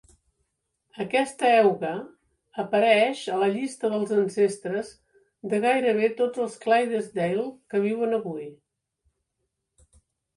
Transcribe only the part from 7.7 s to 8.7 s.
que viuen avui.